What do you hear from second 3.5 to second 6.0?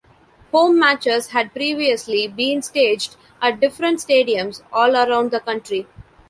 different stadiums all around the country.